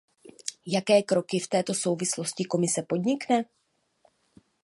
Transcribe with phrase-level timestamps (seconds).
[0.67, 3.45] Jaké kroky v této souvislosti Komise podnikne?